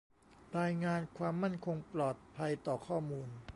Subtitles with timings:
[0.59, 3.29] รายงานความมั่นคงปลอดภัยต่อข้อมูล